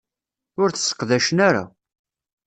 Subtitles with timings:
[0.61, 1.63] Ur t-sseqdacen ara.